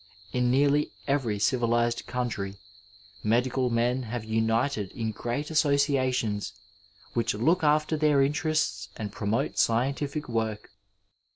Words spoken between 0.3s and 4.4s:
In nearly every civilized country medical men have